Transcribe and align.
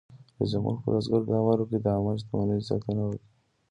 رئیس 0.37 0.49
جمهور 0.53 0.75
خپلو 0.79 0.97
عسکرو 0.99 1.27
ته 1.27 1.33
امر 1.39 1.57
وکړ؛ 1.61 1.77
د 1.81 1.87
عامه 1.93 2.13
شتمنیو 2.19 2.67
ساتنه 2.69 3.01
وکړئ! 3.05 3.19